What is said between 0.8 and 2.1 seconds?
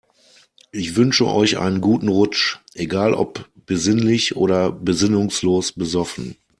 wünsche euch einen guten